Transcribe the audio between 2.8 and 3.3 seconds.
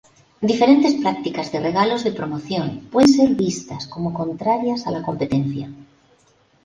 pueden ser